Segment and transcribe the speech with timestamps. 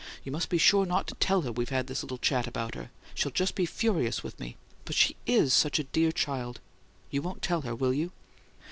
[0.23, 3.35] You must be sure not to TELL we've had this little chat about her she'd
[3.35, 6.59] just be furious with me but she IS such a dear child!
[7.11, 8.11] You won't tell her, will you?"